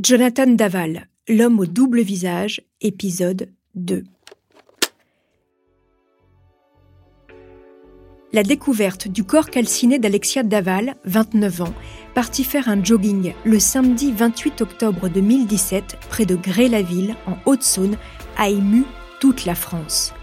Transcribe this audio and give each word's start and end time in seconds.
Jonathan 0.00 0.46
Daval, 0.46 1.08
L'homme 1.28 1.58
au 1.58 1.66
double 1.66 2.02
visage, 2.02 2.60
épisode 2.80 3.48
2. 3.74 4.04
La 8.32 8.44
découverte 8.44 9.08
du 9.08 9.24
corps 9.24 9.50
calciné 9.50 9.98
d'Alexia 9.98 10.44
Daval, 10.44 10.94
29 11.04 11.62
ans, 11.62 11.74
partit 12.14 12.44
faire 12.44 12.68
un 12.68 12.80
jogging 12.80 13.32
le 13.44 13.58
samedi 13.58 14.12
28 14.12 14.60
octobre 14.60 15.08
2017 15.08 15.96
près 16.08 16.26
de 16.26 16.36
Gré-la-Ville, 16.36 17.16
en 17.26 17.36
Haute-Saône, 17.44 17.96
a 18.36 18.48
ému 18.50 18.84
toute 19.18 19.46
la 19.46 19.56
France. 19.56 20.14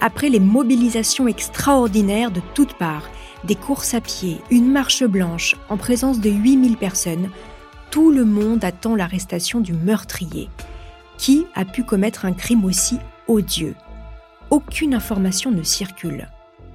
Après 0.00 0.30
les 0.30 0.40
mobilisations 0.40 1.28
extraordinaires 1.28 2.30
de 2.30 2.40
toutes 2.54 2.78
parts, 2.78 3.10
des 3.44 3.56
courses 3.56 3.92
à 3.92 4.00
pied, 4.00 4.38
une 4.50 4.72
marche 4.72 5.04
blanche 5.04 5.54
en 5.68 5.76
présence 5.76 6.18
de 6.18 6.30
8000 6.30 6.78
personnes, 6.78 7.28
tout 7.90 8.10
le 8.10 8.24
monde 8.24 8.64
attend 8.64 8.94
l'arrestation 8.94 9.60
du 9.60 9.72
meurtrier. 9.72 10.48
Qui 11.16 11.46
a 11.54 11.64
pu 11.64 11.84
commettre 11.84 12.24
un 12.24 12.32
crime 12.32 12.64
aussi 12.64 12.98
odieux? 13.26 13.74
Aucune 14.50 14.94
information 14.94 15.50
ne 15.50 15.62
circule. 15.62 16.28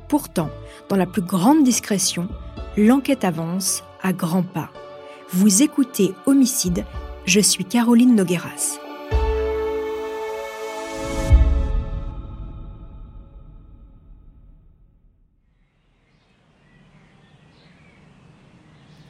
Pourtant, 0.07 0.49
dans 0.89 0.95
la 0.95 1.05
plus 1.05 1.21
grande 1.21 1.63
discrétion, 1.63 2.27
l'enquête 2.77 3.23
avance 3.23 3.83
à 4.01 4.13
grands 4.13 4.43
pas. 4.43 4.69
Vous 5.31 5.63
écoutez 5.63 6.13
Homicide, 6.25 6.85
je 7.25 7.39
suis 7.39 7.65
Caroline 7.65 8.15
Nogueras. 8.15 8.82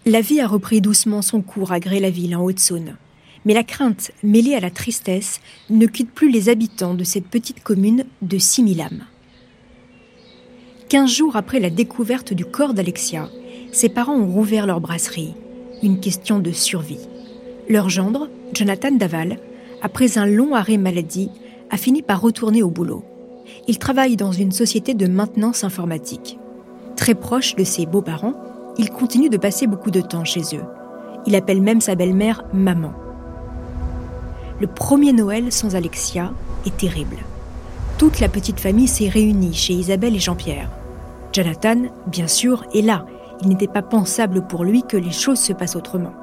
La 0.06 0.20
vie 0.20 0.42
a 0.42 0.48
repris 0.48 0.82
doucement 0.82 1.22
son 1.22 1.42
cours 1.42 1.72
à 1.72 1.80
Gré-la-Ville, 1.80 2.36
en 2.36 2.44
Haute-Saône. 2.44 2.98
Mais 3.46 3.54
la 3.54 3.64
crainte, 3.64 4.12
mêlée 4.22 4.54
à 4.54 4.60
la 4.60 4.70
tristesse, 4.70 5.40
ne 5.70 5.86
quitte 5.86 6.12
plus 6.12 6.30
les 6.30 6.50
habitants 6.50 6.94
de 6.94 7.06
cette 7.06 7.28
petite 7.28 7.64
commune 7.64 8.04
de 8.22 8.38
6000 8.38 8.82
âmes. 8.82 9.06
Quinze 10.90 11.10
jours 11.10 11.38
après 11.38 11.62
la 11.62 11.70
découverte 11.70 12.34
du 12.34 12.44
corps 12.44 12.74
d'Alexia, 12.74 13.30
ses 13.72 13.88
parents 13.88 14.18
ont 14.18 14.28
rouvert 14.28 14.68
leur 14.68 14.82
brasserie. 14.82 15.36
Une 15.82 16.02
question 16.02 16.40
de 16.40 16.52
survie. 16.52 17.08
Leur 17.70 17.90
gendre, 17.90 18.30
Jonathan 18.54 18.92
Daval, 18.92 19.40
après 19.82 20.18
un 20.18 20.26
long 20.26 20.54
arrêt 20.54 20.78
maladie, 20.78 21.30
a 21.70 21.78
fini 21.78 22.02
par 22.02 22.20
retourner 22.20 22.62
au 22.62 22.70
boulot. 22.70 23.06
Il 23.70 23.80
travaille 23.80 24.18
dans 24.18 24.34
une 24.34 24.52
société 24.52 24.96
de 24.96 25.08
maintenance 25.08 25.64
informatique. 25.64 26.38
Très 26.98 27.16
proche 27.16 27.56
de 27.56 27.64
ses 27.64 27.86
beaux-parents, 27.86 28.36
il 28.78 28.90
continue 28.90 29.30
de 29.30 29.38
passer 29.38 29.68
beaucoup 29.68 29.92
de 29.92 30.02
temps 30.02 30.26
chez 30.26 30.42
eux. 30.56 30.64
Il 31.26 31.36
appelle 31.36 31.62
même 31.62 31.82
sa 31.82 31.96
belle-mère 31.96 32.44
maman. 32.54 32.94
Le 34.60 34.68
premier 34.68 35.14
Noël 35.14 35.52
sans 35.52 35.76
Alexia 35.76 36.32
est 36.66 36.78
terrible. 36.78 37.18
Toute 37.98 38.20
la 38.20 38.30
petite 38.30 38.60
famille 38.60 38.88
s'est 38.88 39.10
réunie 39.10 39.54
chez 39.54 39.74
Isabelle 39.74 40.16
et 40.16 40.20
Jean-Pierre. 40.20 40.70
Jonathan, 41.32 41.84
bien 42.08 42.28
sûr, 42.28 42.64
est 42.74 42.82
là. 42.82 43.06
Il 43.42 43.50
n'était 43.50 43.68
pas 43.68 43.82
pensable 43.82 44.46
pour 44.48 44.64
lui 44.64 44.84
que 44.84 44.98
les 44.98 45.12
choses 45.12 45.40
se 45.40 45.54
passent 45.54 45.76
autrement. 45.76 46.14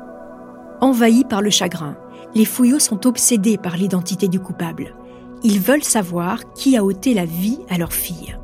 Envahis 0.81 1.25
par 1.25 1.43
le 1.43 1.51
chagrin, 1.51 1.97
les 2.35 2.45
fouillots 2.45 2.79
sont 2.79 3.07
obsédés 3.07 3.59
par 3.59 3.77
l'identité 3.77 4.29
du 4.29 4.41
coupable. 4.41 4.95
Ils 5.43 5.61
veulent 5.61 5.85
savoir 5.85 6.53
qui 6.55 6.77
a 6.77 6.85
ôté 6.85 7.15
la 7.15 7.25
vie 7.25 7.59
à 7.69 7.79
leur 7.79 7.93
fille. 7.93 8.37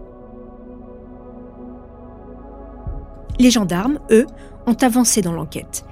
Les 3.47 3.53
gendarmes, 3.53 4.01
eux, 4.11 4.27
ont 4.67 4.75
avancé 4.75 5.23
dans 5.23 5.33
l'enquête. 5.33 5.85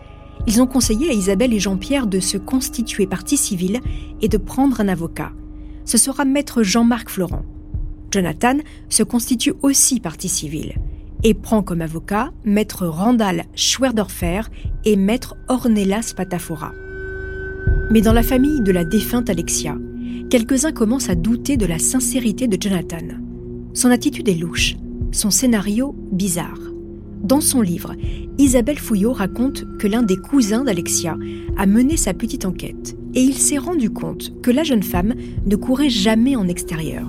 Ils 0.48 0.60
ont 0.60 0.66
conseillé 0.66 1.10
à 1.10 1.12
Isabelle 1.12 1.54
et 1.54 1.60
Jean-Pierre 1.60 2.08
de 2.08 2.18
se 2.18 2.36
constituer 2.36 3.06
partie 3.06 3.36
civile 3.36 3.78
et 4.20 4.26
de 4.26 4.38
prendre 4.38 4.80
un 4.80 4.88
avocat. 4.88 5.30
Ce 5.84 5.96
sera 5.96 6.24
maître 6.24 6.64
Jean-Marc 6.64 7.10
Florent. 7.10 7.44
Jonathan 8.10 8.56
se 8.88 9.04
constitue 9.04 9.54
aussi 9.62 10.00
partie 10.00 10.28
civile 10.28 10.74
et 11.22 11.32
prend 11.32 11.62
comme 11.62 11.80
avocat 11.80 12.32
maître 12.44 12.88
Randall 12.88 13.44
Schwerdorfer 13.54 14.40
et 14.84 14.96
maître 14.96 15.36
Ornelas 15.46 16.12
Patafora. 16.16 16.72
Mais 17.92 18.00
dans 18.00 18.12
la 18.12 18.24
famille 18.24 18.62
de 18.62 18.72
la 18.72 18.84
défunte 18.84 19.30
Alexia, 19.30 19.76
quelques-uns 20.28 20.72
commencent 20.72 21.08
à 21.08 21.14
douter 21.14 21.56
de 21.56 21.66
la 21.66 21.78
sincérité 21.78 22.48
de 22.48 22.60
Jonathan. 22.60 23.14
Son 23.74 23.90
attitude 23.90 24.28
est 24.28 24.40
louche, 24.40 24.74
son 25.12 25.30
scénario 25.30 25.94
bizarre. 26.10 26.73
Dans 27.24 27.40
son 27.40 27.62
livre, 27.62 27.94
Isabelle 28.36 28.78
Fouillot 28.78 29.14
raconte 29.14 29.64
que 29.78 29.86
l'un 29.88 30.02
des 30.02 30.18
cousins 30.18 30.62
d'Alexia 30.62 31.16
a 31.56 31.64
mené 31.64 31.96
sa 31.96 32.12
petite 32.12 32.44
enquête 32.44 32.98
et 33.14 33.22
il 33.22 33.38
s'est 33.38 33.56
rendu 33.56 33.88
compte 33.88 34.38
que 34.42 34.50
la 34.50 34.62
jeune 34.62 34.82
femme 34.82 35.14
ne 35.46 35.56
courait 35.56 35.88
jamais 35.88 36.36
en 36.36 36.46
extérieur. 36.46 37.08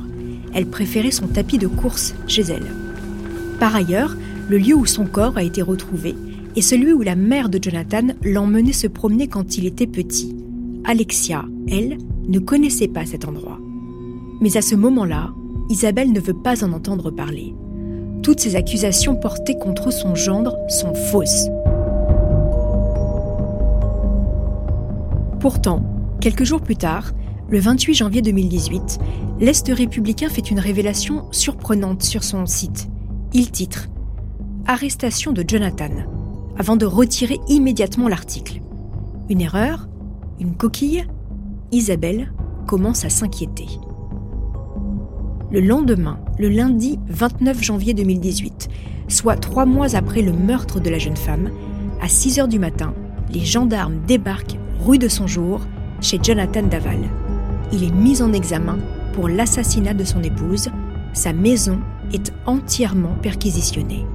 Elle 0.53 0.67
préférait 0.67 1.11
son 1.11 1.27
tapis 1.27 1.57
de 1.57 1.67
course 1.67 2.15
chez 2.27 2.43
elle. 2.43 2.65
Par 3.59 3.75
ailleurs, 3.75 4.15
le 4.47 4.57
lieu 4.57 4.73
où 4.73 4.85
son 4.85 5.05
corps 5.05 5.37
a 5.37 5.43
été 5.43 5.61
retrouvé 5.61 6.15
est 6.55 6.61
celui 6.61 6.93
où 6.93 7.01
la 7.01 7.17
mère 7.17 7.49
de 7.49 7.59
Jonathan 7.61 8.07
l'emmenait 8.23 8.71
se 8.71 8.87
promener 8.87 9.27
quand 9.27 9.57
il 9.57 9.65
était 9.65 9.85
petit. 9.85 10.33
Alexia, 10.85 11.43
elle, 11.67 11.97
ne 12.25 12.39
connaissait 12.39 12.87
pas 12.87 13.05
cet 13.05 13.27
endroit. 13.27 13.59
Mais 14.39 14.55
à 14.55 14.61
ce 14.61 14.75
moment-là, 14.75 15.33
Isabelle 15.69 16.13
ne 16.13 16.21
veut 16.21 16.41
pas 16.41 16.63
en 16.63 16.71
entendre 16.71 17.11
parler 17.11 17.53
toutes 18.25 18.40
ces 18.40 18.56
accusations 18.56 19.16
portées 19.16 19.56
contre 19.56 19.91
son 19.91 20.16
gendre 20.16 20.58
sont 20.68 20.96
fausses. 20.96 21.47
Pourtant, 25.40 25.84
quelques 26.22 26.44
jours 26.44 26.62
plus 26.62 26.75
tard, 26.75 27.12
le 27.50 27.59
28 27.59 27.94
janvier 27.94 28.24
2018, 28.24 28.97
l'Est 29.40 29.68
républicain 29.68 30.28
fait 30.28 30.50
une 30.50 30.59
révélation 30.59 31.31
surprenante 31.31 32.02
sur 32.02 32.24
son 32.24 32.47
site. 32.47 32.88
Il 33.31 33.52
titre 33.52 33.90
Arrestation 34.66 35.31
de 35.31 35.46
Jonathan, 35.47 35.92
avant 36.57 36.78
de 36.78 36.88
retirer 36.88 37.40
immédiatement 37.47 38.07
l'article. 38.07 38.59
Une 39.30 39.42
erreur 39.42 39.88
Une 40.40 40.56
coquille? 40.56 41.06
Isabelle 41.72 42.34
commence 42.66 43.06
à 43.06 43.09
s'inquiéter. 43.09 43.68
Le 45.52 45.59
lendemain, 45.59 46.18
le 46.38 46.50
lundi 46.50 47.00
29 47.07 47.63
janvier 47.63 47.94
2018, 47.94 48.69
soit 49.07 49.38
trois 49.38 49.66
mois 49.66 49.96
après 49.96 50.22
le 50.22 50.34
meurtre 50.34 50.79
de 50.79 50.90
la 50.90 50.97
jeune 50.97 51.16
femme, 51.16 51.50
à 52.01 52.09
6 52.09 52.40
heures 52.40 52.47
du 52.47 52.59
matin, 52.59 52.94
les 53.34 53.46
gendarmes 53.46 54.01
débarquent 54.06 54.57
rue 54.79 54.97
de 54.97 55.07
son 55.07 55.28
jour 55.28 55.62
chez 56.01 56.19
Jonathan 56.22 56.63
Daval. 56.63 57.00
Il 57.72 57.84
est 57.84 57.94
mis 57.94 58.22
en 58.22 58.34
examen 58.34 58.78
pour 59.13 59.29
l'assassinat 59.29 59.94
de 59.94 60.03
son 60.03 60.22
épouse. 60.24 60.69
Sa 61.13 61.31
maison 61.31 61.79
est 62.13 62.34
entièrement 62.45 63.16
perquisitionnée. 63.22 64.06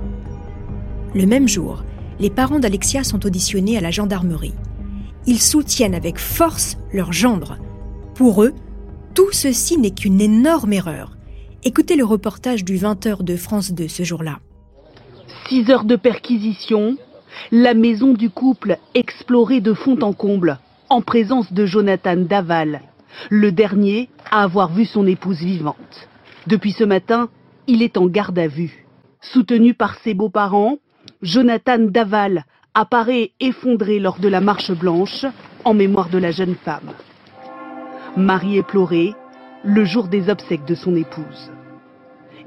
Le 1.15 1.27
même 1.27 1.49
jour, 1.49 1.83
les 2.21 2.31
parents 2.31 2.59
d'Alexia 2.59 3.03
sont 3.03 3.25
auditionnés 3.25 3.79
à 3.79 3.81
la 3.81 3.91
gendarmerie. 3.91 4.55
Ils 5.27 5.41
soutiennent 5.41 5.95
avec 5.95 6.19
force 6.19 6.77
leur 6.93 7.13
gendre. 7.13 7.57
Pour 8.15 8.45
eux, 8.45 8.53
tout 9.15 9.33
ceci 9.33 9.79
n'est 9.79 9.91
qu'une 9.91 10.21
énorme 10.21 10.75
erreur. 10.75 11.17
Écoutez 11.63 11.95
le 11.95 12.07
reportage 12.07 12.65
du 12.65 12.79
20h 12.79 13.23
de 13.23 13.37
France 13.37 13.73
2 13.73 13.87
ce 13.87 14.03
jour-là. 14.03 14.39
Six 15.47 15.69
heures 15.71 15.85
de 15.85 15.97
perquisition, 15.97 16.97
la 17.53 17.75
maison 17.75 18.15
du 18.15 18.31
couple 18.31 18.79
explorée 18.95 19.61
de 19.61 19.75
fond 19.75 20.01
en 20.01 20.15
comble, 20.15 20.59
en 20.89 21.03
présence 21.03 21.53
de 21.53 21.67
Jonathan 21.67 22.17
Daval, 22.17 22.81
le 23.29 23.53
dernier 23.53 24.09
à 24.31 24.43
avoir 24.43 24.73
vu 24.73 24.87
son 24.87 25.07
épouse 25.07 25.41
vivante. 25.41 26.09
Depuis 26.47 26.73
ce 26.73 26.85
matin, 26.85 27.29
il 27.67 27.83
est 27.83 27.99
en 27.99 28.07
garde 28.07 28.39
à 28.39 28.49
vue. 28.49 28.87
Soutenu 29.21 29.75
par 29.75 29.97
ses 29.99 30.15
beaux-parents, 30.15 30.79
Jonathan 31.21 31.79
Daval 31.79 32.47
apparaît 32.73 33.33
effondré 33.39 33.99
lors 33.99 34.19
de 34.19 34.29
la 34.29 34.41
marche 34.41 34.73
blanche 34.73 35.27
en 35.67 35.75
mémoire 35.75 36.09
de 36.09 36.17
la 36.17 36.31
jeune 36.31 36.55
femme. 36.55 36.95
Marie 38.17 38.57
est 38.57 38.67
pleurée, 38.67 39.13
le 39.65 39.85
jour 39.85 40.09
des 40.09 40.29
obsèques 40.29 40.65
de 40.65 40.75
son 40.75 40.95
épouse. 40.97 41.51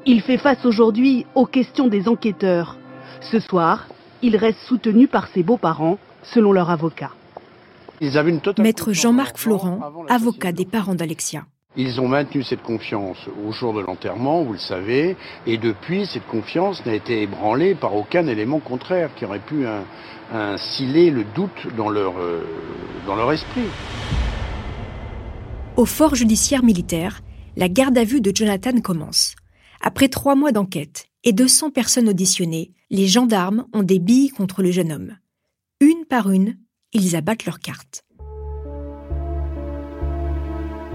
Il 0.05 0.21
fait 0.21 0.37
face 0.37 0.65
aujourd'hui 0.65 1.25
aux 1.35 1.45
questions 1.45 1.87
des 1.87 2.07
enquêteurs. 2.07 2.77
Ce 3.21 3.39
soir, 3.39 3.87
il 4.21 4.35
reste 4.35 4.59
soutenu 4.59 5.07
par 5.07 5.27
ses 5.27 5.43
beaux-parents, 5.43 5.97
selon 6.23 6.51
leur 6.51 6.69
avocat. 6.69 7.11
Maître 8.57 8.91
Jean-Marc 8.91 9.37
Florent, 9.37 9.79
avocat 10.09 10.51
des 10.51 10.65
parents 10.65 10.95
d'Alexia. 10.95 11.45
Ils 11.75 11.99
ont 11.99 12.07
maintenu 12.07 12.43
cette 12.43 12.61
confiance 12.61 13.17
au 13.47 13.51
jour 13.51 13.73
de 13.73 13.79
l'enterrement, 13.79 14.43
vous 14.43 14.53
le 14.53 14.59
savez, 14.59 15.15
et 15.47 15.57
depuis, 15.57 16.05
cette 16.05 16.27
confiance 16.27 16.85
n'a 16.85 16.93
été 16.93 17.23
ébranlée 17.23 17.73
par 17.73 17.95
aucun 17.95 18.27
élément 18.27 18.59
contraire 18.59 19.09
qui 19.15 19.25
aurait 19.25 19.39
pu 19.39 19.65
insiller 20.31 21.09
le 21.09 21.23
doute 21.23 21.67
dans 21.75 21.89
leur, 21.89 22.13
euh, 22.19 22.45
dans 23.07 23.15
leur 23.15 23.31
esprit. 23.31 23.67
Au 25.75 25.85
fort 25.85 26.13
judiciaire 26.13 26.63
militaire, 26.63 27.21
la 27.57 27.67
garde 27.67 27.97
à 27.97 28.03
vue 28.03 28.21
de 28.21 28.31
Jonathan 28.35 28.79
commence. 28.79 29.35
Après 29.81 30.07
trois 30.07 30.35
mois 30.35 30.51
d'enquête 30.51 31.07
et 31.23 31.33
200 31.33 31.71
personnes 31.71 32.07
auditionnées, 32.07 32.73
les 32.91 33.07
gendarmes 33.07 33.65
ont 33.73 33.81
des 33.81 33.97
billes 33.97 34.29
contre 34.29 34.61
le 34.61 34.69
jeune 34.69 34.91
homme. 34.91 35.17
Une 35.81 36.05
par 36.07 36.29
une, 36.29 36.57
ils 36.93 37.15
abattent 37.15 37.45
leurs 37.45 37.59
cartes. 37.59 38.05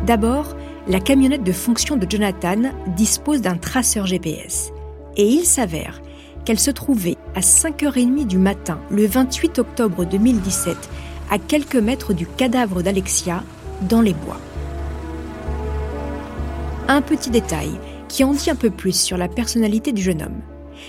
D'abord, 0.07 0.57
la 0.87 1.01
camionnette 1.01 1.43
de 1.43 1.53
fonction 1.53 1.97
de 1.97 2.09
Jonathan 2.09 2.73
dispose 2.97 3.41
d'un 3.41 3.57
traceur 3.57 4.07
GPS. 4.07 4.71
Et 5.17 5.27
il 5.27 5.45
s'avère 5.45 6.01
qu'elle 6.45 6.61
se 6.61 6.71
trouvait 6.71 7.19
à 7.35 7.41
5h30 7.41 8.29
du 8.29 8.39
matin, 8.39 8.81
le 8.91 9.07
28 9.07 9.59
octobre 9.59 10.05
2017, 10.05 10.77
à 11.31 11.39
quelques 11.39 11.75
mètres 11.75 12.15
du 12.15 12.29
cadavre 12.29 12.81
d'Alexia, 12.81 13.43
dans 13.89 14.01
les 14.01 14.15
bois. 14.15 14.41
Un 16.91 17.03
petit 17.03 17.29
détail 17.29 17.71
qui 18.09 18.25
en 18.25 18.33
dit 18.33 18.49
un 18.49 18.57
peu 18.57 18.71
plus 18.71 18.99
sur 18.99 19.19
la 19.19 19.29
personnalité 19.29 19.93
du 19.93 20.01
jeune 20.01 20.23
homme. 20.23 20.41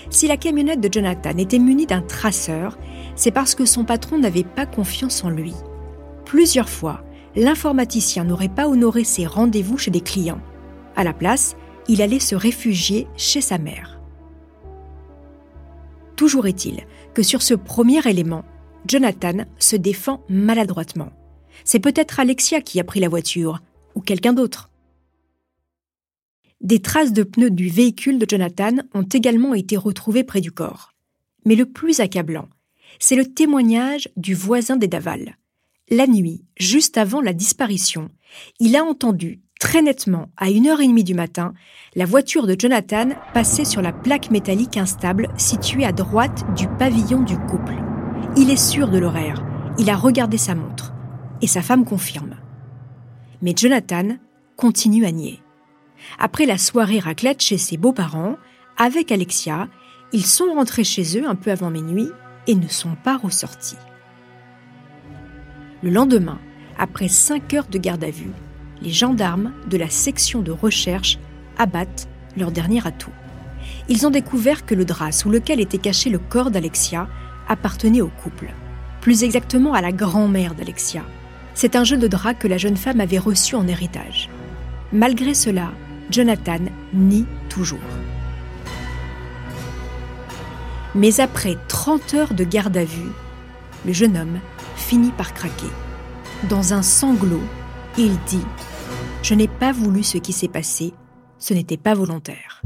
Si 0.08 0.26
la 0.26 0.38
camionnette 0.38 0.80
de 0.80 0.90
Jonathan 0.90 1.36
était 1.36 1.58
munie 1.58 1.84
d'un 1.84 2.00
traceur, 2.00 2.78
c'est 3.16 3.30
parce 3.30 3.54
que 3.54 3.66
son 3.66 3.84
patron 3.84 4.18
n'avait 4.18 4.44
pas 4.44 4.64
confiance 4.64 5.22
en 5.24 5.28
lui. 5.28 5.54
Plusieurs 6.24 6.70
fois, 6.70 7.04
l'informaticien 7.36 8.24
n'aurait 8.24 8.48
pas 8.48 8.66
honoré 8.66 9.04
ses 9.04 9.26
rendez-vous 9.26 9.76
chez 9.76 9.90
des 9.90 10.00
clients. 10.00 10.40
À 10.96 11.04
la 11.04 11.12
place, 11.12 11.54
il 11.86 12.00
allait 12.00 12.18
se 12.18 12.34
réfugier 12.34 13.06
chez 13.18 13.42
sa 13.42 13.58
mère. 13.58 14.00
Toujours 16.16 16.46
est-il 16.46 16.86
que 17.12 17.22
sur 17.22 17.42
ce 17.42 17.52
premier 17.52 18.00
élément, 18.08 18.44
Jonathan 18.86 19.44
se 19.58 19.76
défend 19.76 20.22
maladroitement. 20.30 21.10
C'est 21.64 21.78
peut-être 21.78 22.20
Alexia 22.20 22.62
qui 22.62 22.80
a 22.80 22.84
pris 22.84 23.00
la 23.00 23.08
voiture, 23.10 23.60
ou 23.94 24.00
quelqu'un 24.00 24.32
d'autre. 24.32 24.69
Des 26.60 26.80
traces 26.80 27.12
de 27.12 27.22
pneus 27.22 27.50
du 27.50 27.68
véhicule 27.68 28.18
de 28.18 28.26
Jonathan 28.28 28.76
ont 28.94 29.02
également 29.02 29.54
été 29.54 29.76
retrouvées 29.76 30.24
près 30.24 30.40
du 30.40 30.52
corps. 30.52 30.92
Mais 31.46 31.54
le 31.54 31.66
plus 31.66 32.00
accablant, 32.00 32.48
c'est 32.98 33.16
le 33.16 33.24
témoignage 33.24 34.08
du 34.16 34.34
voisin 34.34 34.76
des 34.76 34.88
Daval. 34.88 35.36
La 35.88 36.06
nuit, 36.06 36.44
juste 36.58 36.98
avant 36.98 37.20
la 37.20 37.32
disparition, 37.32 38.10
il 38.58 38.76
a 38.76 38.84
entendu 38.84 39.40
très 39.60 39.82
nettement, 39.82 40.28
à 40.36 40.50
une 40.50 40.66
heure 40.66 40.80
et 40.80 40.88
demie 40.88 41.04
du 41.04 41.14
matin, 41.14 41.52
la 41.94 42.06
voiture 42.06 42.46
de 42.46 42.56
Jonathan 42.58 43.10
passer 43.34 43.64
sur 43.64 43.82
la 43.82 43.92
plaque 43.92 44.30
métallique 44.30 44.78
instable 44.78 45.28
située 45.36 45.84
à 45.84 45.92
droite 45.92 46.44
du 46.56 46.66
pavillon 46.66 47.22
du 47.22 47.36
couple. 47.36 47.74
Il 48.36 48.50
est 48.50 48.56
sûr 48.56 48.88
de 48.88 48.98
l'horaire. 48.98 49.44
Il 49.78 49.90
a 49.90 49.96
regardé 49.96 50.38
sa 50.38 50.54
montre. 50.54 50.94
Et 51.42 51.46
sa 51.46 51.62
femme 51.62 51.84
confirme. 51.84 52.36
Mais 53.42 53.54
Jonathan 53.56 54.16
continue 54.56 55.04
à 55.04 55.12
nier. 55.12 55.39
Après 56.18 56.46
la 56.46 56.58
soirée 56.58 56.98
raclette 56.98 57.42
chez 57.42 57.58
ses 57.58 57.76
beaux-parents, 57.76 58.36
avec 58.76 59.12
Alexia, 59.12 59.68
ils 60.12 60.26
sont 60.26 60.52
rentrés 60.54 60.84
chez 60.84 61.18
eux 61.18 61.28
un 61.28 61.34
peu 61.34 61.50
avant 61.50 61.70
minuit 61.70 62.08
et 62.46 62.54
ne 62.54 62.68
sont 62.68 62.96
pas 63.04 63.16
ressortis. 63.16 63.76
Le 65.82 65.90
lendemain, 65.90 66.38
après 66.78 67.08
cinq 67.08 67.54
heures 67.54 67.68
de 67.68 67.78
garde 67.78 68.04
à 68.04 68.10
vue, 68.10 68.32
les 68.82 68.90
gendarmes 68.90 69.52
de 69.68 69.76
la 69.76 69.90
section 69.90 70.40
de 70.40 70.50
recherche 70.50 71.18
abattent 71.58 72.08
leur 72.36 72.50
dernier 72.50 72.86
atout. 72.86 73.12
Ils 73.88 74.06
ont 74.06 74.10
découvert 74.10 74.64
que 74.64 74.74
le 74.74 74.84
drap 74.84 75.12
sous 75.12 75.30
lequel 75.30 75.60
était 75.60 75.78
caché 75.78 76.10
le 76.10 76.18
corps 76.18 76.50
d'Alexia 76.50 77.08
appartenait 77.48 78.00
au 78.00 78.10
couple, 78.22 78.50
plus 79.00 79.24
exactement 79.24 79.74
à 79.74 79.80
la 79.80 79.92
grand-mère 79.92 80.54
d'Alexia. 80.54 81.02
C'est 81.54 81.76
un 81.76 81.84
jeu 81.84 81.96
de 81.96 82.08
drap 82.08 82.34
que 82.34 82.48
la 82.48 82.58
jeune 82.58 82.76
femme 82.76 83.00
avait 83.00 83.18
reçu 83.18 83.54
en 83.54 83.66
héritage. 83.66 84.30
Malgré 84.92 85.34
cela, 85.34 85.72
Jonathan 86.10 86.58
nie 86.92 87.26
toujours. 87.48 87.78
Mais 90.94 91.20
après 91.20 91.56
30 91.68 92.14
heures 92.14 92.34
de 92.34 92.44
garde 92.44 92.76
à 92.76 92.84
vue, 92.84 93.12
le 93.86 93.92
jeune 93.92 94.16
homme 94.16 94.40
finit 94.76 95.12
par 95.12 95.34
craquer. 95.34 95.70
Dans 96.48 96.74
un 96.74 96.82
sanglot, 96.82 97.42
il 97.96 98.16
dit⁇ 98.26 98.36
Je 99.22 99.34
n'ai 99.34 99.48
pas 99.48 99.72
voulu 99.72 100.02
ce 100.02 100.18
qui 100.18 100.32
s'est 100.32 100.48
passé, 100.48 100.94
ce 101.38 101.54
n'était 101.54 101.76
pas 101.76 101.94
volontaire. 101.94 102.62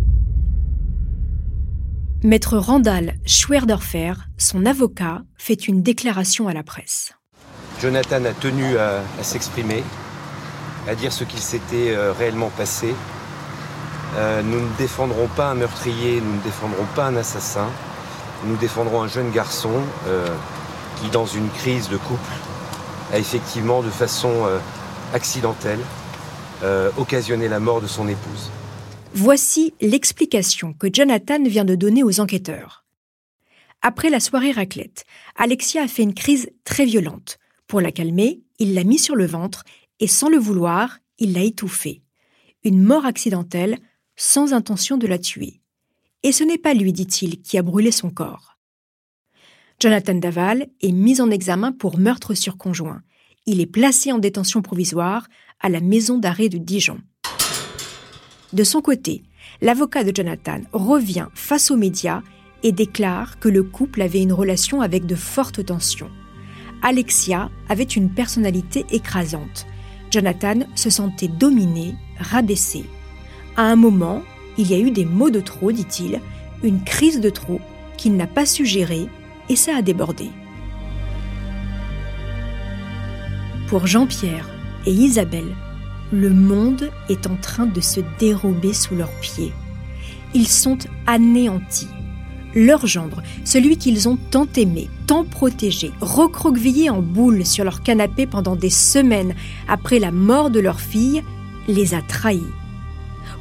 Maître 2.23 2.57
Randall 2.57 3.17
Schwerdorfer, 3.27 4.15
son 4.39 4.65
avocat, 4.65 5.23
fait 5.37 5.69
une 5.69 5.83
déclaration 5.83 6.49
à 6.49 6.55
la 6.55 6.63
presse. 6.63 7.13
Jonathan 7.83 8.25
a 8.25 8.33
tenu 8.33 8.79
à, 8.79 9.03
s'exprimer, 9.23 9.83
à 10.89 10.95
dire 10.95 11.13
ce 11.13 11.25
qu'il 11.25 11.41
s'était 11.41 11.95
euh, 11.95 12.15
réellement 12.15 12.49
passé. 12.57 12.95
Euh, 14.17 14.43
nous 14.43 14.61
ne 14.61 14.77
défendrons 14.77 15.27
pas 15.27 15.51
un 15.51 15.55
meurtrier, 15.55 16.21
nous 16.21 16.37
ne 16.37 16.41
défendrons 16.43 16.87
pas 16.95 17.07
un 17.07 17.17
assassin. 17.17 17.69
Nous 18.45 18.57
défendrons 18.57 19.03
un 19.03 19.09
jeune 19.09 19.31
garçon 19.31 19.73
euh, 20.07 20.29
qui, 21.01 21.11
dans 21.11 21.27
une 21.27 21.49
crise 21.51 21.89
de 21.89 21.97
couple, 21.97 22.33
a 23.13 23.19
effectivement, 23.19 23.83
de 23.83 23.91
façon 23.91 24.33
euh, 24.47 24.59
accidentelle, 25.13 25.81
occasionné 26.97 27.47
la 27.47 27.61
mort 27.61 27.83
de 27.83 27.87
son 27.87 28.09
épouse. 28.09 28.51
Voici 29.13 29.75
l'explication 29.83 30.73
que 30.73 30.87
Jonathan 30.91 31.43
vient 31.45 31.67
de 31.67 31.75
donner 31.75 32.03
aux 32.03 32.21
enquêteurs. 32.21 32.87
Après 33.83 34.09
la 34.09 34.19
soirée 34.19 34.51
raclette, 34.51 35.05
Alexia 35.37 35.83
a 35.83 35.89
fait 35.89 36.05
une 36.05 36.15
crise 36.15 36.49
très 36.65 36.87
violente. 36.87 37.39
Pour 37.67 37.83
la 37.83 37.93
calmer, 37.93 38.41
il 38.59 38.73
l'a 38.73 38.83
mis 38.83 38.99
sur 38.99 39.15
le 39.15 39.27
ventre 39.27 39.65
et 40.01 40.07
sans 40.07 40.31
le 40.31 40.39
vouloir, 40.39 41.01
il 41.19 41.35
l'a 41.35 41.43
étouffée. 41.43 42.01
Une 42.65 42.83
mort 42.83 43.05
accidentelle, 43.05 43.77
sans 44.17 44.53
intention 44.53 44.97
de 44.97 45.07
la 45.07 45.19
tuer. 45.19 45.61
Et 46.23 46.33
ce 46.33 46.45
n'est 46.45 46.59
pas 46.59 46.75
lui, 46.75 46.93
dit-il, 46.93 47.43
qui 47.43 47.59
a 47.59 47.63
brûlé 47.63 47.91
son 47.91 48.11
corps. 48.11 48.59
Jonathan 49.81 50.15
Daval 50.15 50.69
est 50.81 50.93
mis 50.93 51.21
en 51.21 51.31
examen 51.31 51.73
pour 51.73 51.99
meurtre 51.99 52.35
sur 52.35 52.57
conjoint. 52.57 53.03
Il 53.47 53.61
est 53.61 53.67
placé 53.67 54.13
en 54.13 54.19
détention 54.19 54.63
provisoire 54.63 55.29
à 55.61 55.69
la 55.69 55.81
maison 55.81 56.19
d'arrêt 56.19 56.49
de 56.49 56.59
Dijon. 56.59 56.99
De 58.53 58.65
son 58.65 58.81
côté, 58.81 59.25
l'avocat 59.61 60.05
de 60.05 60.15
Jonathan 60.15 60.61
revient 60.73 61.27
face 61.35 61.71
aux 61.71 61.77
médias 61.77 62.23
et 62.63 62.73
déclare 62.73 63.39
que 63.39 63.49
le 63.49 63.63
couple 63.63 64.01
avait 64.01 64.23
une 64.23 64.33
relation 64.33 64.81
avec 64.81 65.07
de 65.07 65.15
fortes 65.15 65.67
tensions. 65.67 66.11
Alexia 66.83 67.51
avait 67.69 67.83
une 67.83 68.11
personnalité 68.11 68.87
écrasante. 68.91 69.67
Jonathan 70.11 70.61
se 70.75 70.91
sentait 70.91 71.29
dominé, 71.29 71.95
rabaissé. 72.19 72.85
À 73.57 73.63
un 73.71 73.77
moment, 73.77 74.23
il 74.59 74.69
y 74.69 74.75
a 74.75 74.79
eu 74.79 74.91
des 74.91 75.05
mots 75.05 75.31
de 75.31 75.41
trop, 75.41 75.71
dit-il, 75.71 76.21
une 76.65 76.83
crise 76.83 77.21
de 77.21 77.31
trop 77.31 77.61
qu'il 77.97 78.17
n'a 78.17 78.27
pas 78.27 78.47
su 78.47 78.67
gérer 78.67 79.07
et 79.49 79.57
ça 79.57 79.77
a 79.77 79.83
débordé. 79.83 80.29
Pour 83.69 83.87
Jean-Pierre 83.87 84.49
et 84.87 84.93
Isabelle, 84.93 85.55
le 86.13 86.31
monde 86.31 86.91
est 87.09 87.27
en 87.27 87.37
train 87.37 87.67
de 87.67 87.81
se 87.81 88.01
dérober 88.19 88.73
sous 88.73 88.97
leurs 88.97 89.21
pieds. 89.21 89.53
Ils 90.35 90.49
sont 90.49 90.79
anéantis. 91.07 91.89
Leur 92.57 92.87
gendre, 92.87 93.23
celui 93.45 93.77
qu'ils 93.77 94.09
ont 94.09 94.19
tant 94.31 94.47
aimé, 94.57 94.89
tant 95.07 95.25
protégé, 95.25 95.91
recroquevillé 96.01 96.91
en 96.91 97.03
boule 97.03 97.45
sur 97.47 97.65
leur 97.65 97.83
canapé 97.83 98.27
pendant 98.27 98.55
des 98.55 98.71
semaines 98.71 99.35
après 99.69 99.99
la 99.99 100.13
mort 100.13 100.51
de 100.51 100.61
leur 100.61 100.81
fille, 100.81 101.23
les 101.67 101.95
a 101.95 102.03
trahis. 102.03 102.43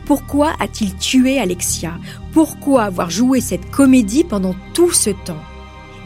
Pourquoi 0.06 0.54
a-t-il 0.60 0.96
tué 0.96 1.40
Alexia? 1.40 1.98
Pourquoi 2.32 2.84
avoir 2.84 3.10
joué 3.10 3.42
cette 3.42 3.70
comédie 3.72 4.24
pendant 4.24 4.56
tout 4.74 4.92
ce 4.92 5.10
temps? 5.10 5.42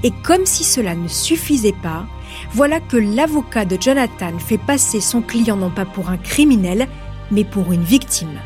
Et 0.04 0.12
comme 0.24 0.46
si 0.46 0.64
cela 0.64 0.96
ne 0.96 1.08
suffisait 1.08 1.76
pas, 1.84 2.06
voilà 2.52 2.80
que 2.80 2.98
l'avocat 2.98 3.66
de 3.66 3.78
Jonathan 3.80 4.38
fait 4.38 4.58
passer 4.58 5.02
son 5.02 5.22
client 5.22 5.58
non 5.58 5.72
pas 5.72 5.86
pour 5.86 6.10
un 6.10 6.18
criminel, 6.18 6.88
mais 7.32 7.44
pour 7.44 7.72
une 7.72 7.84
victime. 7.84 8.40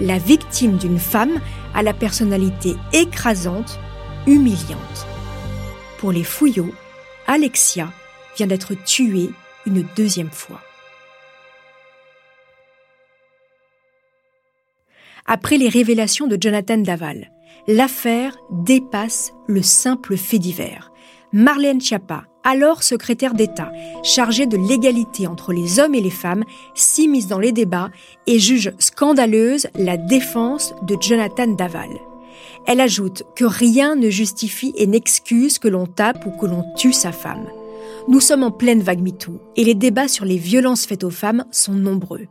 La 0.00 0.18
victime 0.18 0.76
d'une 0.76 0.98
femme 0.98 1.40
à 1.74 1.82
la 1.82 1.92
personnalité 1.92 2.76
écrasante, 2.92 3.78
humiliante. 4.26 5.06
Pour 5.98 6.12
les 6.12 6.24
fouillots, 6.24 6.72
Alexia 7.26 7.88
vient 8.36 8.46
d'être 8.46 8.74
tuée 8.74 9.30
une 9.66 9.84
deuxième 9.96 10.30
fois. 10.30 10.60
Après 15.26 15.58
les 15.58 15.68
révélations 15.68 16.26
de 16.26 16.38
Jonathan 16.40 16.78
Daval, 16.78 17.30
l'affaire 17.66 18.36
dépasse 18.50 19.32
le 19.46 19.62
simple 19.62 20.16
fait 20.16 20.38
divers. 20.38 20.92
Marlène 21.32 21.80
Schiappa, 21.80 22.24
alors 22.42 22.82
secrétaire 22.82 23.34
d'État, 23.34 23.70
chargée 24.02 24.46
de 24.46 24.56
l'égalité 24.56 25.26
entre 25.26 25.52
les 25.52 25.78
hommes 25.78 25.94
et 25.94 26.00
les 26.00 26.10
femmes, 26.10 26.44
s'immisce 26.74 27.26
dans 27.26 27.38
les 27.38 27.52
débats 27.52 27.90
et 28.26 28.38
juge 28.38 28.72
scandaleuse 28.78 29.66
la 29.74 29.98
défense 29.98 30.74
de 30.82 30.96
Jonathan 30.98 31.48
Daval. 31.48 31.90
Elle 32.66 32.80
ajoute 32.80 33.24
que 33.36 33.44
rien 33.44 33.96
ne 33.96 34.08
justifie 34.08 34.72
et 34.76 34.86
n'excuse 34.86 35.58
que 35.58 35.68
l'on 35.68 35.86
tape 35.86 36.24
ou 36.26 36.30
que 36.30 36.46
l'on 36.46 36.64
tue 36.76 36.92
sa 36.92 37.12
femme. 37.12 37.46
Nous 38.08 38.20
sommes 38.20 38.42
en 38.42 38.50
pleine 38.50 38.82
vague 38.82 39.02
MeToo 39.02 39.40
et 39.56 39.64
les 39.64 39.74
débats 39.74 40.08
sur 40.08 40.24
les 40.24 40.38
violences 40.38 40.86
faites 40.86 41.04
aux 41.04 41.10
femmes 41.10 41.44
sont 41.50 41.74
nombreux. 41.74 42.26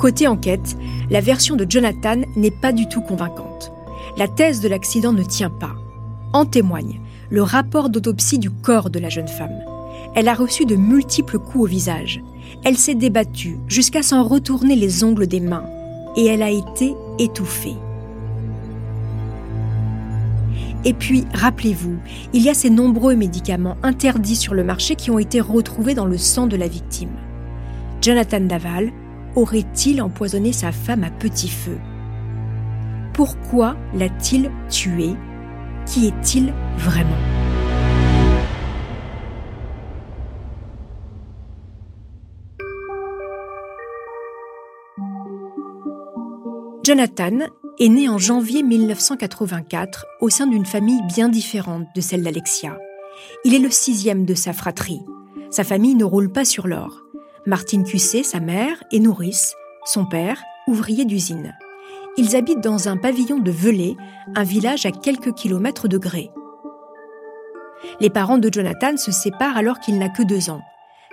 Côté 0.00 0.26
enquête, 0.26 0.78
la 1.10 1.20
version 1.20 1.56
de 1.56 1.66
Jonathan 1.68 2.22
n'est 2.34 2.50
pas 2.50 2.72
du 2.72 2.88
tout 2.88 3.02
convaincante. 3.02 3.70
La 4.16 4.28
thèse 4.28 4.62
de 4.62 4.68
l'accident 4.68 5.12
ne 5.12 5.22
tient 5.22 5.50
pas. 5.50 5.74
En 6.32 6.46
témoigne 6.46 7.00
le 7.28 7.42
rapport 7.42 7.90
d'autopsie 7.90 8.38
du 8.38 8.50
corps 8.50 8.88
de 8.88 8.98
la 8.98 9.10
jeune 9.10 9.28
femme. 9.28 9.60
Elle 10.14 10.28
a 10.28 10.34
reçu 10.34 10.64
de 10.64 10.74
multiples 10.74 11.38
coups 11.38 11.64
au 11.64 11.66
visage. 11.66 12.22
Elle 12.64 12.78
s'est 12.78 12.94
débattue 12.94 13.58
jusqu'à 13.68 14.02
s'en 14.02 14.24
retourner 14.24 14.74
les 14.74 15.04
ongles 15.04 15.26
des 15.26 15.40
mains. 15.40 15.66
Et 16.16 16.24
elle 16.24 16.42
a 16.42 16.50
été 16.50 16.94
étouffée. 17.18 17.76
Et 20.86 20.94
puis, 20.94 21.26
rappelez-vous, 21.34 21.98
il 22.32 22.42
y 22.42 22.48
a 22.48 22.54
ces 22.54 22.70
nombreux 22.70 23.16
médicaments 23.16 23.76
interdits 23.82 24.36
sur 24.36 24.54
le 24.54 24.64
marché 24.64 24.96
qui 24.96 25.10
ont 25.10 25.18
été 25.18 25.42
retrouvés 25.42 25.94
dans 25.94 26.06
le 26.06 26.16
sang 26.16 26.46
de 26.46 26.56
la 26.56 26.68
victime. 26.68 27.12
Jonathan 28.00 28.40
Daval 28.40 28.92
aurait-il 29.36 30.02
empoisonné 30.02 30.52
sa 30.52 30.72
femme 30.72 31.04
à 31.04 31.10
petit 31.10 31.48
feu? 31.48 31.78
Pourquoi 33.12 33.76
l'a-t-il 33.94 34.50
tuée 34.68 35.14
Qui 35.86 36.06
est-il 36.06 36.52
vraiment? 36.78 37.16
Jonathan 46.82 47.46
est 47.78 47.88
né 47.88 48.08
en 48.08 48.18
janvier 48.18 48.62
1984 48.62 50.06
au 50.20 50.28
sein 50.28 50.46
d'une 50.46 50.66
famille 50.66 51.00
bien 51.14 51.28
différente 51.28 51.86
de 51.94 52.00
celle 52.00 52.22
d'Alexia. 52.22 52.78
Il 53.44 53.54
est 53.54 53.58
le 53.58 53.70
sixième 53.70 54.24
de 54.24 54.34
sa 54.34 54.52
fratrie. 54.52 55.00
Sa 55.50 55.62
famille 55.62 55.94
ne 55.94 56.04
roule 56.04 56.32
pas 56.32 56.44
sur 56.44 56.66
l'or. 56.66 57.09
Martine 57.46 57.84
Cusset, 57.84 58.22
sa 58.22 58.38
mère, 58.38 58.82
est 58.92 58.98
nourrice, 58.98 59.54
son 59.86 60.04
père, 60.04 60.42
ouvrier 60.66 61.06
d'usine. 61.06 61.56
Ils 62.18 62.36
habitent 62.36 62.60
dans 62.60 62.88
un 62.88 62.98
pavillon 62.98 63.38
de 63.38 63.50
Velay, 63.50 63.96
un 64.36 64.42
village 64.42 64.84
à 64.84 64.90
quelques 64.90 65.32
kilomètres 65.32 65.88
de 65.88 65.96
Gré. 65.96 66.30
Les 67.98 68.10
parents 68.10 68.36
de 68.36 68.52
Jonathan 68.52 68.98
se 68.98 69.10
séparent 69.10 69.56
alors 69.56 69.80
qu'il 69.80 69.98
n'a 69.98 70.10
que 70.10 70.22
deux 70.22 70.50
ans. 70.50 70.60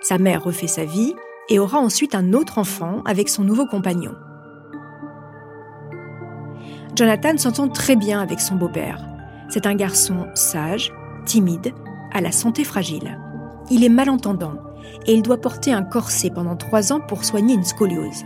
Sa 0.01 0.17
mère 0.17 0.43
refait 0.43 0.67
sa 0.67 0.84
vie 0.84 1.13
et 1.48 1.60
aura 1.60 1.79
ensuite 1.79 2.13
un 2.13 2.34
autre 2.34 2.57
enfant 2.57 3.01
avec 3.05 3.29
son 3.29 3.46
nouveau 3.46 3.65
compagnon. 3.65 4.13
Jonathan 6.93 7.38
s'entend 7.38 7.69
très 7.69 7.96
bien 7.96 8.19
avec 8.19 8.41
son 8.41 8.55
beau-père. 8.55 9.01
C'est 9.48 9.65
un 9.65 9.75
garçon 9.75 10.27
sage, 10.34 10.91
timide, 11.25 11.74
à 12.12 12.19
la 12.19 12.34
santé 12.34 12.65
fragile. 12.65 13.17
Il 13.69 13.86
est 13.86 13.89
malentendant 13.89 14.67
et 15.06 15.13
il 15.13 15.22
doit 15.22 15.41
porter 15.41 15.72
un 15.74 15.84
corset 15.84 16.29
pendant 16.29 16.56
trois 16.56 16.91
ans 16.91 17.00
pour 17.00 17.24
soigner 17.24 17.56
une 17.56 17.63
scoliose. 17.63 18.24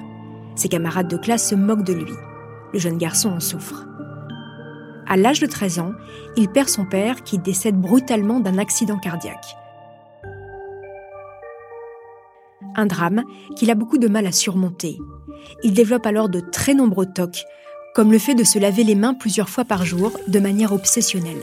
Ses 0.55 0.69
camarades 0.69 1.07
de 1.07 1.17
classe 1.17 1.49
se 1.49 1.55
moquent 1.55 1.85
de 1.85 1.93
lui. 1.93 2.13
Le 2.73 2.79
jeune 2.79 2.97
garçon 2.97 3.29
en 3.29 3.39
souffre. 3.39 3.85
À 5.07 5.17
l'âge 5.17 5.39
de 5.39 5.45
13 5.45 5.79
ans, 5.79 5.91
il 6.37 6.49
perd 6.49 6.69
son 6.69 6.85
père 6.85 7.23
qui 7.23 7.37
décède 7.37 7.79
brutalement 7.79 8.39
d'un 8.39 8.57
accident 8.57 8.97
cardiaque. 8.97 9.57
Un 12.75 12.85
drame 12.85 13.23
qu'il 13.55 13.69
a 13.71 13.75
beaucoup 13.75 13.97
de 13.97 14.07
mal 14.07 14.25
à 14.25 14.31
surmonter. 14.31 14.97
Il 15.63 15.73
développe 15.73 16.05
alors 16.05 16.29
de 16.29 16.39
très 16.39 16.73
nombreux 16.73 17.07
tocs, 17.07 17.43
comme 17.93 18.11
le 18.11 18.19
fait 18.19 18.35
de 18.35 18.45
se 18.45 18.59
laver 18.59 18.83
les 18.83 18.95
mains 18.95 19.13
plusieurs 19.13 19.49
fois 19.49 19.65
par 19.65 19.83
jour 19.83 20.11
de 20.27 20.39
manière 20.39 20.71
obsessionnelle. 20.71 21.41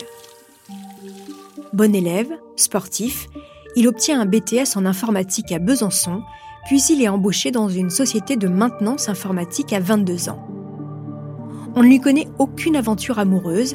Bon 1.74 1.94
élève, 1.94 2.30
sportif, 2.56 3.28
il 3.76 3.88
obtient 3.88 4.20
un 4.20 4.26
BTS 4.26 4.76
en 4.76 4.86
informatique 4.86 5.52
à 5.52 5.58
Besançon, 5.58 6.22
puis 6.66 6.82
il 6.90 7.02
est 7.02 7.08
embauché 7.08 7.50
dans 7.50 7.68
une 7.68 7.90
société 7.90 8.36
de 8.36 8.48
maintenance 8.48 9.08
informatique 9.08 9.72
à 9.72 9.80
22 9.80 10.28
ans. 10.28 10.44
On 11.74 11.82
ne 11.82 11.88
lui 11.88 12.00
connaît 12.00 12.28
aucune 12.38 12.76
aventure 12.76 13.18
amoureuse 13.18 13.74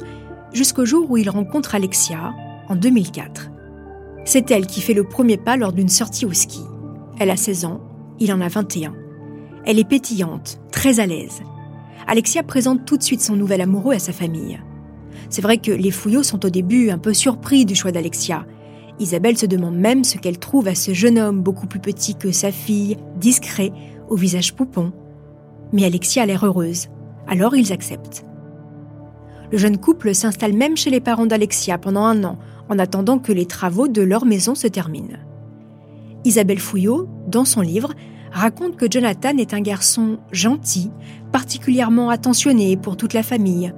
jusqu'au 0.51 0.85
jour 0.85 1.09
où 1.09 1.17
il 1.17 1.29
rencontre 1.29 1.75
Alexia 1.75 2.33
en 2.67 2.75
2004. 2.75 3.49
C'est 4.25 4.51
elle 4.51 4.67
qui 4.67 4.81
fait 4.81 4.93
le 4.93 5.03
premier 5.03 5.37
pas 5.37 5.57
lors 5.57 5.73
d'une 5.73 5.89
sortie 5.89 6.25
au 6.25 6.33
ski. 6.33 6.61
Elle 7.19 7.29
a 7.29 7.37
16 7.37 7.65
ans, 7.65 7.81
il 8.19 8.31
en 8.33 8.41
a 8.41 8.47
21. 8.47 8.93
Elle 9.65 9.79
est 9.79 9.87
pétillante, 9.87 10.59
très 10.71 10.99
à 10.99 11.05
l'aise. 11.05 11.41
Alexia 12.07 12.43
présente 12.43 12.85
tout 12.85 12.97
de 12.97 13.03
suite 13.03 13.21
son 13.21 13.35
nouvel 13.35 13.61
amoureux 13.61 13.95
à 13.95 13.99
sa 13.99 14.11
famille. 14.11 14.59
C'est 15.29 15.41
vrai 15.41 15.57
que 15.57 15.71
les 15.71 15.91
fouillots 15.91 16.23
sont 16.23 16.45
au 16.45 16.49
début 16.49 16.89
un 16.89 16.97
peu 16.97 17.13
surpris 17.13 17.65
du 17.65 17.75
choix 17.75 17.91
d'Alexia, 17.91 18.45
Isabelle 18.99 19.37
se 19.37 19.45
demande 19.45 19.75
même 19.75 20.03
ce 20.03 20.17
qu'elle 20.17 20.37
trouve 20.37 20.67
à 20.67 20.75
ce 20.75 20.93
jeune 20.93 21.17
homme 21.17 21.41
beaucoup 21.41 21.67
plus 21.67 21.79
petit 21.79 22.15
que 22.15 22.31
sa 22.31 22.51
fille, 22.51 22.97
discret, 23.17 23.71
au 24.09 24.15
visage 24.15 24.53
poupon. 24.53 24.91
Mais 25.71 25.85
Alexia 25.85 26.23
a 26.23 26.25
l'air 26.25 26.45
heureuse, 26.45 26.89
alors 27.27 27.55
ils 27.55 27.73
acceptent. 27.73 28.25
Le 29.51 29.57
jeune 29.57 29.77
couple 29.77 30.13
s'installe 30.13 30.53
même 30.53 30.77
chez 30.77 30.89
les 30.89 30.99
parents 30.99 31.25
d'Alexia 31.25 31.77
pendant 31.77 32.05
un 32.05 32.23
an, 32.23 32.37
en 32.69 32.79
attendant 32.79 33.19
que 33.19 33.31
les 33.31 33.45
travaux 33.45 33.87
de 33.87 34.01
leur 34.01 34.25
maison 34.25 34.55
se 34.55 34.67
terminent. 34.67 35.17
Isabelle 36.25 36.59
Fouillot, 36.59 37.09
dans 37.27 37.45
son 37.45 37.61
livre, 37.61 37.93
raconte 38.31 38.77
que 38.77 38.89
Jonathan 38.89 39.37
est 39.37 39.53
un 39.53 39.61
garçon 39.61 40.19
gentil, 40.31 40.91
particulièrement 41.31 42.09
attentionné 42.09 42.77
pour 42.77 42.97
toute 42.97 43.13
la 43.13 43.23
famille. 43.23 43.73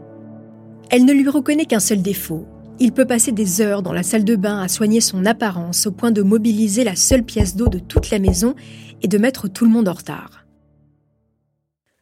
Elle 0.92 1.06
ne 1.06 1.14
lui 1.14 1.28
reconnaît 1.28 1.66
qu'un 1.66 1.80
seul 1.80 2.02
défaut, 2.02 2.46
il 2.80 2.92
peut 2.92 3.06
passer 3.06 3.32
des 3.32 3.62
heures 3.62 3.82
dans 3.82 3.94
la 3.94 4.04
salle 4.04 4.26
de 4.26 4.36
bain 4.36 4.60
à 4.60 4.68
soigner 4.68 5.02
son 5.02 5.26
apparence 5.26 5.88
au 5.88 5.92
point 5.92 6.12
de 6.12 6.22
mobiliser 6.22 6.84
la 6.84 6.96
seule 6.96 7.24
pièce 7.24 7.56
d'eau 7.56 7.68
de 7.68 7.80
toute 7.80 8.10
la 8.10 8.20
maison 8.20 8.56
et 9.02 9.08
de 9.08 9.18
mettre 9.18 9.48
tout 9.48 9.66
le 9.66 9.72
monde 9.72 9.88
en 9.88 9.94
retard. 9.94 10.46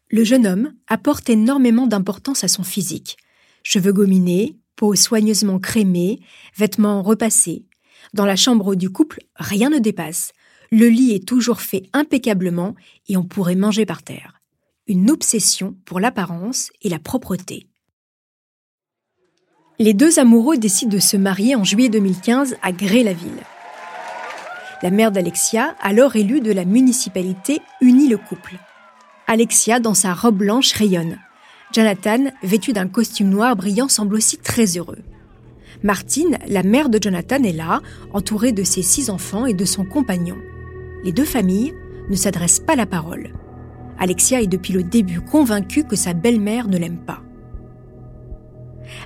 Le 0.09 0.23
jeune 0.23 0.47
homme 0.47 0.73
apporte 0.87 1.29
énormément 1.29 1.87
d'importance 1.87 2.43
à 2.43 2.47
son 2.47 2.63
physique. 2.63 3.17
Cheveux 3.63 3.93
gominés, 3.93 4.57
peau 4.75 4.95
soigneusement 4.95 5.59
crémée, 5.59 6.19
vêtements 6.55 7.01
repassés. 7.01 7.65
Dans 8.13 8.25
la 8.25 8.35
chambre 8.35 8.75
du 8.75 8.89
couple, 8.89 9.21
rien 9.35 9.69
ne 9.69 9.79
dépasse. 9.79 10.33
Le 10.71 10.87
lit 10.87 11.13
est 11.13 11.27
toujours 11.27 11.61
fait 11.61 11.83
impeccablement 11.93 12.75
et 13.07 13.17
on 13.17 13.23
pourrait 13.23 13.55
manger 13.55 13.85
par 13.85 14.03
terre. 14.03 14.41
Une 14.87 15.09
obsession 15.09 15.75
pour 15.85 15.99
l'apparence 15.99 16.71
et 16.81 16.89
la 16.89 16.99
propreté. 16.99 17.67
Les 19.79 19.95
deux 19.95 20.19
amoureux 20.19 20.57
décident 20.57 20.91
de 20.91 20.99
se 20.99 21.17
marier 21.17 21.55
en 21.55 21.63
juillet 21.63 21.89
2015 21.89 22.57
à 22.61 22.71
Gré-la-Ville. 22.71 23.41
La 24.83 24.91
mère 24.91 25.11
d'Alexia, 25.11 25.73
alors 25.81 26.15
élue 26.15 26.41
de 26.41 26.51
la 26.51 26.63
municipalité, 26.63 27.59
unit 27.81 28.07
le 28.07 28.17
couple. 28.17 28.53
Alexia, 29.25 29.79
dans 29.79 29.95
sa 29.95 30.13
robe 30.13 30.37
blanche, 30.37 30.73
rayonne. 30.73 31.17
Jonathan, 31.73 32.25
vêtu 32.43 32.71
d'un 32.71 32.87
costume 32.87 33.29
noir 33.29 33.55
brillant, 33.55 33.87
semble 33.87 34.13
aussi 34.13 34.37
très 34.37 34.77
heureux. 34.77 34.99
Martine, 35.81 36.37
la 36.47 36.61
mère 36.61 36.89
de 36.89 37.01
Jonathan, 37.01 37.41
est 37.41 37.51
là, 37.51 37.81
entourée 38.13 38.51
de 38.51 38.63
ses 38.63 38.83
six 38.83 39.09
enfants 39.09 39.47
et 39.47 39.55
de 39.55 39.65
son 39.65 39.85
compagnon. 39.85 40.37
Les 41.03 41.11
deux 41.11 41.25
familles 41.25 41.73
ne 42.11 42.15
s'adressent 42.15 42.59
pas 42.59 42.75
la 42.75 42.85
parole. 42.85 43.33
Alexia 43.97 44.39
est 44.39 44.47
depuis 44.47 44.73
le 44.73 44.83
début 44.83 45.21
convaincue 45.21 45.83
que 45.83 45.95
sa 45.95 46.13
belle-mère 46.13 46.67
ne 46.67 46.77
l'aime 46.77 47.03
pas. 47.03 47.22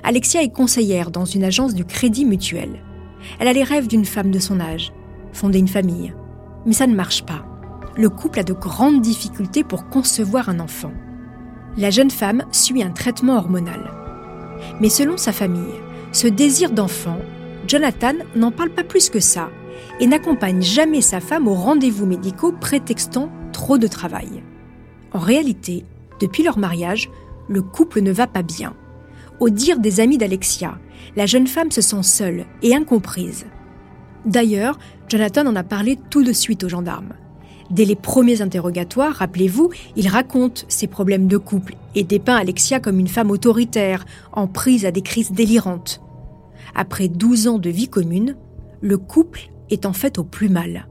Alexia 0.02 0.42
est 0.42 0.52
conseillère 0.52 1.10
dans 1.10 1.24
une 1.24 1.44
agence 1.44 1.74
du 1.74 1.84
Crédit 1.84 2.24
Mutuel. 2.24 2.82
Elle 3.38 3.48
a 3.48 3.52
les 3.52 3.64
rêves 3.64 3.88
d'une 3.88 4.04
femme 4.04 4.30
de 4.30 4.38
son 4.38 4.60
âge, 4.60 4.92
fonder 5.32 5.58
une 5.58 5.68
famille. 5.68 6.14
Mais 6.66 6.72
ça 6.72 6.86
ne 6.86 6.94
marche 6.94 7.24
pas. 7.24 7.44
Le 7.96 8.08
couple 8.08 8.40
a 8.40 8.44
de 8.44 8.52
grandes 8.52 9.00
difficultés 9.00 9.64
pour 9.64 9.88
concevoir 9.88 10.48
un 10.48 10.60
enfant. 10.60 10.92
La 11.76 11.90
jeune 11.90 12.10
femme 12.10 12.44
suit 12.52 12.82
un 12.82 12.90
traitement 12.90 13.36
hormonal. 13.36 13.90
Mais 14.80 14.88
selon 14.88 15.16
sa 15.16 15.32
famille, 15.32 15.80
ce 16.12 16.26
désir 16.26 16.70
d'enfant, 16.70 17.18
Jonathan 17.66 18.14
n'en 18.34 18.50
parle 18.50 18.70
pas 18.70 18.84
plus 18.84 19.10
que 19.10 19.20
ça 19.20 19.50
et 20.00 20.06
n'accompagne 20.06 20.62
jamais 20.62 21.00
sa 21.00 21.20
femme 21.20 21.48
aux 21.48 21.54
rendez-vous 21.54 22.06
médicaux 22.06 22.52
prétextant 22.52 23.30
trop 23.52 23.78
de 23.78 23.86
travail. 23.86 24.42
En 25.12 25.18
réalité, 25.18 25.84
depuis 26.20 26.42
leur 26.42 26.58
mariage, 26.58 27.10
le 27.48 27.62
couple 27.62 28.00
ne 28.00 28.12
va 28.12 28.26
pas 28.26 28.42
bien. 28.42 28.74
Au 29.40 29.50
dire 29.50 29.78
des 29.78 30.00
amis 30.00 30.18
d'Alexia, 30.18 30.78
la 31.14 31.26
jeune 31.26 31.46
femme 31.46 31.70
se 31.70 31.80
sent 31.80 32.02
seule 32.02 32.44
et 32.62 32.74
incomprise. 32.74 33.46
D'ailleurs, 34.26 34.78
Jonathan 35.08 35.46
en 35.46 35.54
a 35.56 35.62
parlé 35.62 35.96
tout 36.10 36.24
de 36.24 36.32
suite 36.32 36.64
aux 36.64 36.68
gendarmes. 36.68 37.14
Dès 37.70 37.84
les 37.84 37.96
premiers 37.96 38.42
interrogatoires, 38.42 39.14
rappelez-vous, 39.14 39.70
il 39.94 40.08
raconte 40.08 40.64
ses 40.68 40.86
problèmes 40.86 41.28
de 41.28 41.36
couple 41.36 41.76
et 41.94 42.02
dépeint 42.02 42.36
Alexia 42.36 42.80
comme 42.80 42.98
une 42.98 43.08
femme 43.08 43.30
autoritaire, 43.30 44.06
en 44.32 44.48
prise 44.48 44.86
à 44.86 44.90
des 44.90 45.02
crises 45.02 45.32
délirantes. 45.32 46.00
Après 46.74 47.08
12 47.08 47.48
ans 47.48 47.58
de 47.58 47.70
vie 47.70 47.88
commune, 47.88 48.36
le 48.80 48.98
couple 48.98 49.50
est 49.70 49.86
en 49.86 49.92
fait 49.92 50.18
au 50.18 50.24
plus 50.24 50.48
mal. 50.48 50.88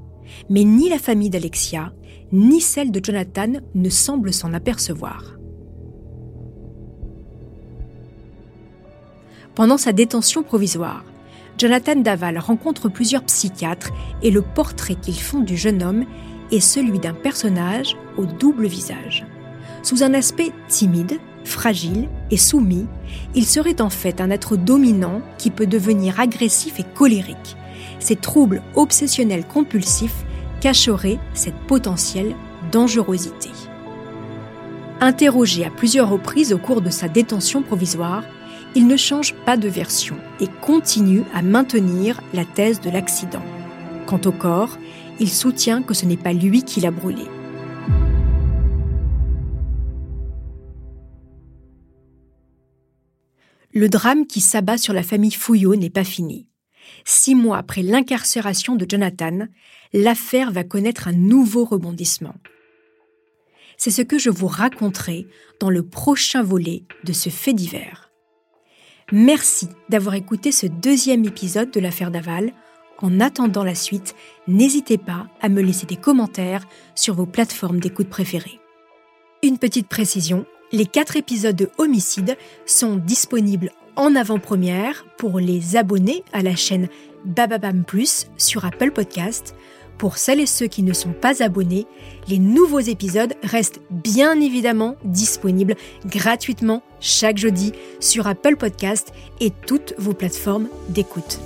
Mais 0.50 0.64
ni 0.64 0.88
la 0.90 1.00
famille 1.00 1.30
d'Alexia, 1.30 1.94
ni 2.32 2.62
celle 2.62 2.92
de 2.92 3.04
Jonathan 3.04 3.54
ne 3.76 3.90
semblent 3.90 4.34
s'en 4.34 4.54
apercevoir. 4.54 5.38
Pendant 9.58 9.78
sa 9.78 9.92
détention 9.92 10.44
provisoire, 10.44 11.04
Jonathan 11.58 11.96
Daval 11.96 12.38
rencontre 12.38 12.90
plusieurs 12.90 13.24
psychiatres 13.24 13.90
et 14.22 14.30
le 14.30 14.44
portrait 14.44 14.94
qu'ils 14.94 15.20
font 15.20 15.40
du 15.40 15.58
jeune 15.58 15.82
homme 15.82 16.06
est 16.52 16.60
celui 16.60 17.00
d'un 17.00 17.16
personnage 17.16 17.98
au 18.18 18.28
double 18.28 18.68
visage. 18.68 19.26
Sous 19.82 20.04
un 20.04 20.14
aspect 20.14 20.52
timide, 20.68 21.20
fragile 21.44 22.08
et 22.30 22.38
soumis, 22.38 22.86
il 23.34 23.48
serait 23.48 23.82
en 23.82 23.90
fait 23.90 24.22
un 24.22 24.30
être 24.30 24.58
dominant 24.58 25.24
qui 25.40 25.50
peut 25.50 25.66
devenir 25.66 26.20
agressif 26.20 26.80
et 26.80 26.86
colérique. 26.94 27.58
ces 27.98 28.16
troubles 28.16 28.62
obsessionnels 28.76 29.48
compulsifs 29.48 30.24
cacheraient 30.62 31.18
cette 31.34 31.58
potentielle 31.66 32.36
dangerosité. 32.72 33.50
Interrogé 35.02 35.66
à 35.66 35.72
plusieurs 35.72 36.12
reprises 36.12 36.54
au 36.54 36.60
cours 36.60 36.82
de 36.82 36.92
sa 36.92 37.08
détention 37.08 37.64
provisoire, 37.64 38.22
il 38.78 38.86
ne 38.86 38.96
change 38.96 39.34
pas 39.34 39.58
de 39.58 39.68
version 39.68 40.18
et 40.40 40.46
continue 40.62 41.24
à 41.34 41.42
maintenir 41.42 42.22
la 42.32 42.46
thèse 42.46 42.80
de 42.80 42.92
l'accident. 42.92 43.42
Quant 44.06 44.22
au 44.24 44.32
corps, 44.32 44.78
il 45.20 45.32
soutient 45.32 45.82
que 45.82 45.96
ce 45.96 46.06
n'est 46.06 46.16
pas 46.16 46.32
lui 46.32 46.62
qui 46.62 46.80
l'a 46.80 46.92
brûlé. 46.92 47.24
Le 53.74 53.90
drame 53.90 54.28
qui 54.28 54.42
s'abat 54.42 54.78
sur 54.78 54.94
la 54.94 55.02
famille 55.02 55.32
Fouillot 55.32 55.76
n'est 55.76 55.90
pas 55.90 56.04
fini. 56.04 56.48
Six 57.04 57.34
mois 57.34 57.58
après 57.58 57.82
l'incarcération 57.82 58.76
de 58.76 58.86
Jonathan, 58.88 59.48
l'affaire 59.92 60.52
va 60.52 60.64
connaître 60.64 61.08
un 61.08 61.14
nouveau 61.14 61.66
rebondissement. 61.66 62.36
C'est 63.76 63.90
ce 63.90 64.04
que 64.04 64.20
je 64.20 64.30
vous 64.30 64.46
raconterai 64.46 65.26
dans 65.60 65.72
le 65.72 65.82
prochain 65.82 66.44
volet 66.44 66.84
de 67.04 67.14
ce 67.14 67.30
fait 67.30 67.54
divers. 67.54 68.07
Merci 69.14 69.70
d'avoir 69.88 70.16
écouté 70.16 70.52
ce 70.52 70.68
deuxième 70.68 71.24
épisode 71.24 71.72
de 71.72 71.80
l'affaire 71.80 72.12
Daval. 72.12 72.52
En 72.98 73.22
attendant 73.22 73.64
la 73.64 73.76
suite, 73.76 74.16
n'hésitez 74.50 74.98
pas 74.98 75.28
à 75.40 75.48
me 75.48 75.62
laisser 75.62 75.86
des 75.86 75.96
commentaires 75.96 76.68
sur 76.94 77.14
vos 77.14 77.26
plateformes 77.26 77.80
d'écoute 77.80 78.10
préférées. 78.10 78.60
Une 79.44 79.60
petite 79.60 79.88
précision, 79.88 80.46
les 80.74 80.86
quatre 80.86 81.16
épisodes 81.16 81.56
de 81.56 81.70
Homicide 81.78 82.38
sont 82.66 82.98
disponibles 82.98 83.72
en 83.96 84.14
avant-première 84.14 85.06
pour 85.18 85.40
les 85.40 85.78
abonnés 85.78 86.26
à 86.34 86.42
la 86.42 86.58
chaîne 86.58 86.90
Bababam 87.24 87.86
Plus 87.86 88.28
sur 88.36 88.66
Apple 88.66 88.92
Podcast. 88.92 89.56
Pour 89.98 90.18
celles 90.18 90.40
et 90.40 90.46
ceux 90.46 90.68
qui 90.68 90.84
ne 90.84 90.94
sont 90.94 91.14
pas 91.14 91.42
abonnés, 91.42 91.88
les 92.28 92.40
nouveaux 92.40 92.80
épisodes 92.80 93.34
restent 93.44 93.82
bien 93.90 94.40
évidemment 94.40 94.96
disponibles 95.04 95.76
gratuitement 96.06 96.84
chaque 97.00 97.38
jeudi 97.38 97.72
sur 98.00 98.28
Apple 98.28 98.58
Podcast 98.58 99.12
et 99.40 99.52
toutes 99.66 99.94
vos 99.98 100.14
plateformes 100.14 100.68
d'écoute. 100.90 101.40